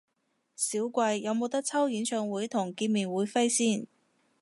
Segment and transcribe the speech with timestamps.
[0.55, 3.85] 少貴，有無得抽演唱會同見面會飛先？